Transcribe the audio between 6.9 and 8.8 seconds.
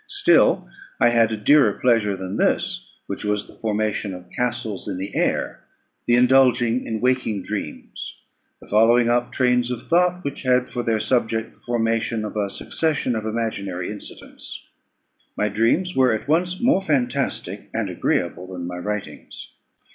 waking dreams the